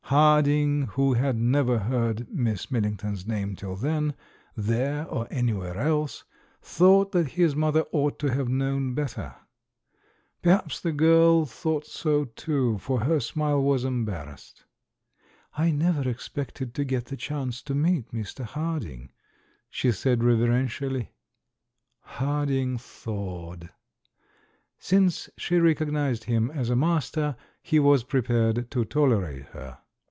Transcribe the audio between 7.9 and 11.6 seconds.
ought to have known better. Perhaps the girl